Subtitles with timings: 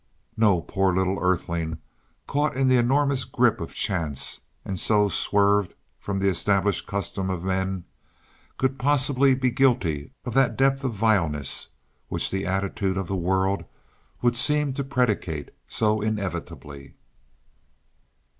[0.35, 1.77] No poor little earthling,
[2.25, 7.43] caught in the enormous grip of chance, and so swerved from the established customs of
[7.43, 7.83] men,
[8.57, 11.67] could possibly be guilty of that depth of vileness
[12.07, 13.63] which the attitude of the world
[14.23, 16.95] would seem to predicate so inevitably.